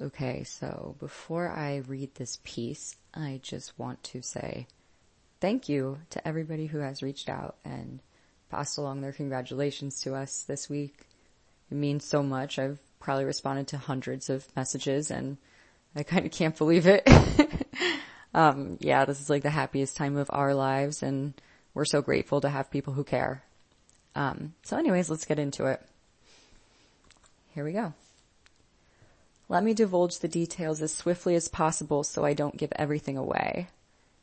[0.00, 4.66] Okay, so before I read this piece, I just want to say
[5.40, 8.00] thank you to everybody who has reached out and
[8.50, 11.06] passed along their congratulations to us this week.
[11.70, 12.58] It means so much.
[12.58, 15.36] I've probably responded to hundreds of messages and
[15.94, 17.08] I kind of can't believe it.
[18.34, 21.34] um, yeah, this is like the happiest time of our lives and
[21.72, 23.44] we're so grateful to have people who care.
[24.16, 25.80] Um, so anyways, let's get into it.
[27.54, 27.94] Here we go.
[29.54, 33.68] Let me divulge the details as swiftly as possible so I don't give everything away.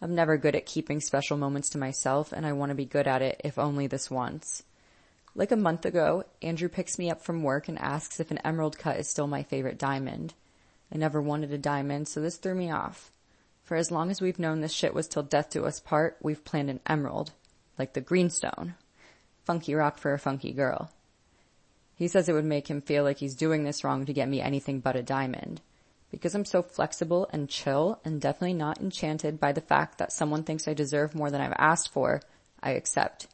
[0.00, 3.06] I'm never good at keeping special moments to myself and I want to be good
[3.06, 4.64] at it if only this once.
[5.36, 8.78] Like a month ago, Andrew picks me up from work and asks if an emerald
[8.78, 10.34] cut is still my favorite diamond.
[10.92, 13.12] I never wanted a diamond, so this threw me off.
[13.62, 16.44] For as long as we've known this shit was till death do us part, we've
[16.44, 17.30] planned an emerald.
[17.78, 18.74] Like the greenstone.
[19.44, 20.90] Funky rock for a funky girl.
[22.02, 24.40] He says it would make him feel like he's doing this wrong to get me
[24.40, 25.60] anything but a diamond.
[26.10, 30.42] Because I'm so flexible and chill and definitely not enchanted by the fact that someone
[30.42, 32.20] thinks I deserve more than I've asked for,
[32.60, 33.28] I accept.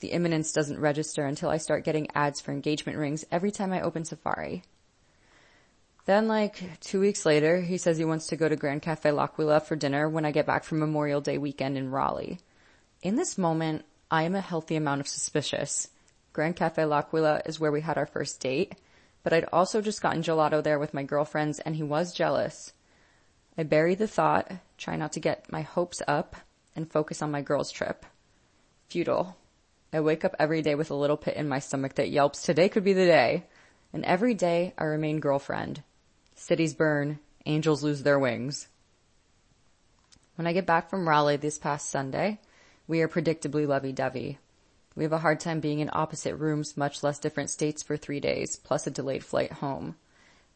[0.00, 3.82] The imminence doesn't register until I start getting ads for engagement rings every time I
[3.82, 4.64] open Safari.
[6.06, 9.60] Then like two weeks later, he says he wants to go to Gran Caffe L'Aquila
[9.60, 12.40] for dinner when I get back from Memorial Day weekend in Raleigh.
[13.00, 15.86] In this moment, I am a healthy amount of suspicious.
[16.38, 18.76] Gran Caffe L'Aquila is where we had our first date,
[19.24, 22.72] but I'd also just gotten gelato there with my girlfriends and he was jealous.
[23.58, 26.36] I bury the thought, try not to get my hopes up,
[26.76, 28.06] and focus on my girls trip.
[28.88, 29.36] Futile.
[29.92, 32.68] I wake up every day with a little pit in my stomach that yelps, today
[32.68, 33.42] could be the day.
[33.92, 35.82] And every day I remain girlfriend.
[36.36, 38.68] Cities burn, angels lose their wings.
[40.36, 42.38] When I get back from Raleigh this past Sunday,
[42.86, 44.38] we are predictably lovey-dovey.
[44.98, 48.18] We have a hard time being in opposite rooms, much less different states for three
[48.18, 49.94] days, plus a delayed flight home.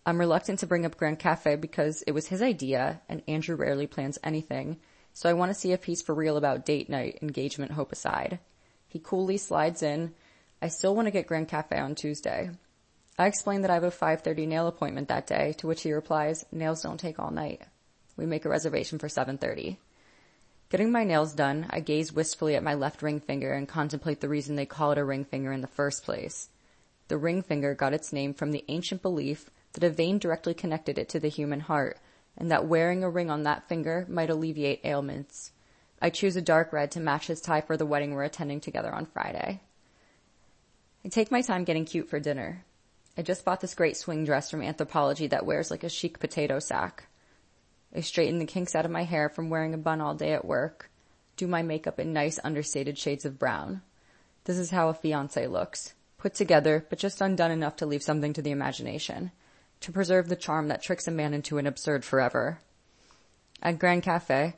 [0.05, 3.87] I'm reluctant to bring up Gran Caffe because it was his idea and Andrew rarely
[3.87, 4.81] plans anything,
[5.15, 8.41] so I want to see if he's for real about date night, engagement hope aside.
[8.89, 10.13] He coolly slides in.
[10.61, 12.51] I still want to get Gran Caffe on Tuesday.
[13.17, 16.45] I explain that I have a 5.30 nail appointment that day, to which he replies,
[16.51, 17.63] nails don't take all night.
[18.17, 19.77] We make a reservation for 7.30.
[20.73, 24.29] Getting my nails done, I gaze wistfully at my left ring finger and contemplate the
[24.31, 26.49] reason they call it a ring finger in the first place.
[27.09, 30.97] The ring finger got its name from the ancient belief that a vein directly connected
[30.97, 31.99] it to the human heart,
[32.39, 35.53] and that wearing a ring on that finger might alleviate ailments.
[36.01, 38.95] I choose a dark red to match his tie for the wedding we're attending together
[38.95, 39.61] on Friday.
[41.05, 42.65] I take my time getting cute for dinner.
[43.19, 46.61] I just bought this great swing dress from Anthropologie that wears like a chic potato
[46.61, 47.09] sack.
[47.95, 50.45] I straighten the kinks out of my hair from wearing a bun all day at
[50.45, 50.91] work.
[51.37, 53.83] Do my makeup in nice understated shades of brown.
[54.45, 55.95] This is how a fiance looks.
[56.19, 59.33] Put together, but just undone enough to leave something to the imagination.
[59.81, 62.61] To preserve the charm that tricks a man into an absurd forever.
[63.63, 64.55] At Gran Caffe,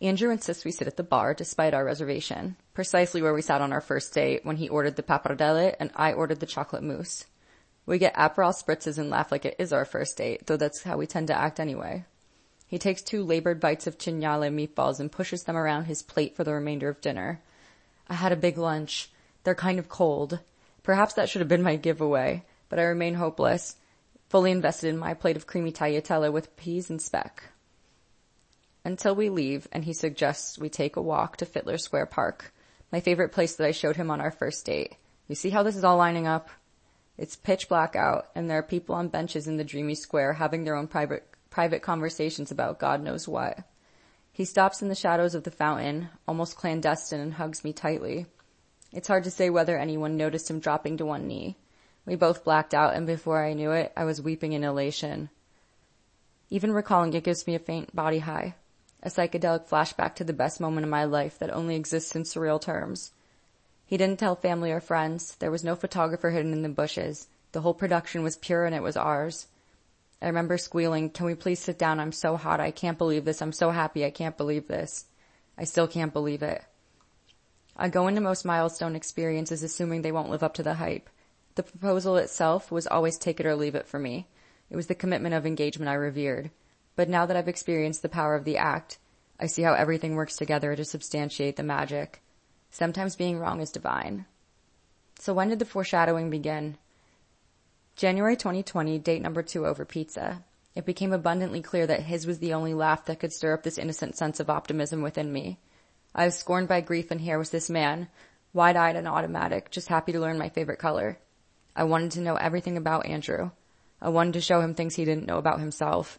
[0.00, 3.72] Andrew insists we sit at the bar despite our reservation, precisely where we sat on
[3.72, 7.26] our first date when he ordered the pappardelle and I ordered the chocolate mousse.
[7.86, 10.96] We get Aperol spritzes and laugh like it is our first date, though that's how
[10.96, 12.04] we tend to act anyway.
[12.72, 16.42] He takes two labored bites of cinghiale meatballs and pushes them around his plate for
[16.42, 17.42] the remainder of dinner.
[18.08, 19.10] I had a big lunch.
[19.44, 20.40] They're kind of cold.
[20.82, 23.76] Perhaps that should have been my giveaway, but I remain hopeless,
[24.30, 27.42] fully invested in my plate of creamy tagliatelle with peas and speck
[28.86, 32.54] until we leave and he suggests we take a walk to Fitler Square Park,
[32.90, 34.96] my favorite place that I showed him on our first date.
[35.28, 36.48] You see how this is all lining up?
[37.18, 40.64] It's pitch black out and there are people on benches in the dreamy square having
[40.64, 43.60] their own private, private conversations about God knows what.
[44.32, 48.26] He stops in the shadows of the fountain, almost clandestine and hugs me tightly.
[48.90, 51.56] It's hard to say whether anyone noticed him dropping to one knee.
[52.06, 55.30] We both blacked out and before I knew it, I was weeping in elation.
[56.50, 58.56] Even recalling it gives me a faint body high
[59.02, 62.60] a psychedelic flashback to the best moment of my life that only exists in surreal
[62.60, 63.12] terms.
[63.84, 65.36] He didn't tell family or friends.
[65.36, 67.26] There was no photographer hidden in the bushes.
[67.50, 69.48] The whole production was pure and it was ours.
[70.22, 71.98] I remember squealing, can we please sit down?
[71.98, 72.60] I'm so hot.
[72.60, 73.42] I can't believe this.
[73.42, 74.04] I'm so happy.
[74.04, 75.06] I can't believe this.
[75.58, 76.62] I still can't believe it.
[77.76, 81.10] I go into most milestone experiences assuming they won't live up to the hype.
[81.56, 84.28] The proposal itself was always take it or leave it for me.
[84.70, 86.52] It was the commitment of engagement I revered.
[86.94, 88.98] But now that I've experienced the power of the act,
[89.40, 92.22] I see how everything works together to substantiate the magic.
[92.70, 94.26] Sometimes being wrong is divine.
[95.18, 96.78] So when did the foreshadowing begin?
[97.94, 100.42] January 2020, date number two over pizza.
[100.74, 103.78] It became abundantly clear that his was the only laugh that could stir up this
[103.78, 105.58] innocent sense of optimism within me.
[106.14, 108.08] I was scorned by grief and here was this man,
[108.54, 111.18] wide-eyed and automatic, just happy to learn my favorite color.
[111.76, 113.50] I wanted to know everything about Andrew.
[114.00, 116.18] I wanted to show him things he didn't know about himself.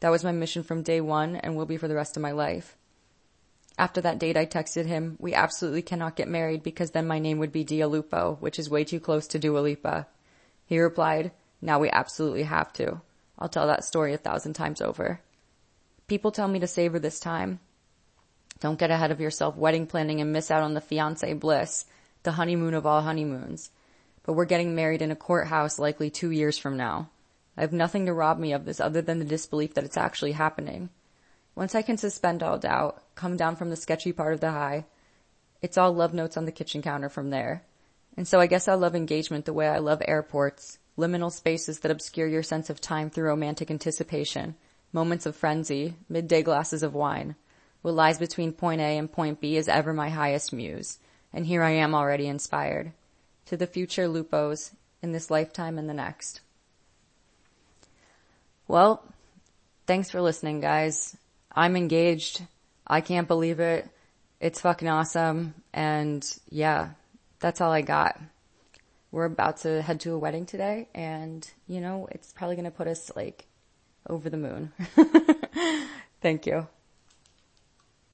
[0.00, 2.32] That was my mission from day one and will be for the rest of my
[2.32, 2.76] life.
[3.78, 7.38] After that date, I texted him, we absolutely cannot get married because then my name
[7.38, 10.06] would be Dialupo, which is way too close to Dua Lipa.
[10.68, 11.32] He replied,
[11.62, 13.00] now we absolutely have to.
[13.38, 15.20] I'll tell that story a thousand times over.
[16.08, 17.58] People tell me to savor this time.
[18.60, 21.86] Don't get ahead of yourself wedding planning and miss out on the fiance bliss,
[22.22, 23.70] the honeymoon of all honeymoons.
[24.24, 27.08] But we're getting married in a courthouse likely two years from now.
[27.56, 30.32] I have nothing to rob me of this other than the disbelief that it's actually
[30.32, 30.90] happening.
[31.54, 34.84] Once I can suspend all doubt, come down from the sketchy part of the high,
[35.62, 37.64] it's all love notes on the kitchen counter from there.
[38.18, 41.92] And so I guess I love engagement the way I love airports, liminal spaces that
[41.92, 44.56] obscure your sense of time through romantic anticipation,
[44.92, 47.36] moments of frenzy, midday glasses of wine.
[47.82, 50.98] What lies between point A and point B is ever my highest muse,
[51.32, 52.90] and here I am already inspired.
[53.46, 56.40] To the future Lupos, in this lifetime and the next.
[58.66, 59.00] Well,
[59.86, 61.16] thanks for listening guys.
[61.52, 62.42] I'm engaged.
[62.84, 63.88] I can't believe it.
[64.40, 65.54] It's fucking awesome.
[65.72, 66.88] And yeah,
[67.40, 68.20] that's all I got.
[69.10, 72.70] We're about to head to a wedding today and you know, it's probably going to
[72.70, 73.46] put us like
[74.08, 74.72] over the moon.
[76.20, 76.68] Thank you.